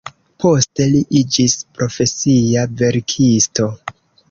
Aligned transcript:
Poste 0.45 0.87
li 0.93 1.01
iĝis 1.19 1.55
profesia 1.77 2.65
verkisto. 2.83 3.71